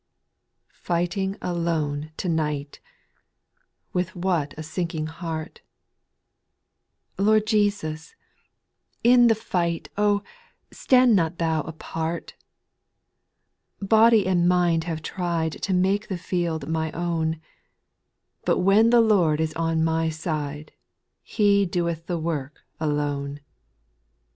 Fighting 0.81 1.37
alone 1.43 2.09
to 2.17 2.27
night 2.27 2.79
I 2.81 2.87
With 3.93 4.15
what 4.15 4.55
a 4.57 4.63
sinking 4.63 5.05
heart;— 5.05 5.61
Lord 7.19 7.45
Jesus, 7.45 8.15
in 9.03 9.27
the 9.27 9.35
fight 9.35 9.89
Oh 9.97 10.23
I 10.25 10.25
stand 10.75 11.15
not 11.15 11.37
Thou 11.37 11.61
apart 11.61 12.33
1 13.77 13.85
8. 13.85 13.89
Body 13.89 14.25
and 14.25 14.49
mind 14.49 14.85
have 14.85 15.03
tried 15.03 15.61
To 15.61 15.71
make 15.71 16.07
the 16.07 16.17
field 16.17 16.67
my 16.67 16.91
own; 16.93 17.39
But 18.43 18.57
when 18.57 18.89
the 18.89 19.01
Lord 19.01 19.39
is 19.39 19.53
on 19.53 19.83
my 19.83 20.09
side, 20.09 20.71
He 21.21 21.63
doeth 21.67 22.07
the 22.07 22.17
work 22.17 22.65
alone. 22.79 23.39